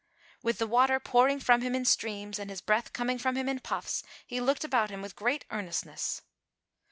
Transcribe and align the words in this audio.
With 0.41 0.57
the 0.57 0.65
water 0.65 0.99
pouring 0.99 1.39
from 1.39 1.61
him 1.61 1.75
in 1.75 1.85
streams, 1.85 2.39
and 2.39 2.49
his 2.49 2.59
breath 2.59 2.91
coming 2.91 3.19
from 3.19 3.35
him 3.35 3.47
in 3.47 3.59
puffs, 3.59 4.01
he 4.25 4.41
looked 4.41 4.63
about 4.63 4.89
him 4.89 5.03
with 5.03 5.15
great 5.15 5.45
earnestness. 5.51 6.23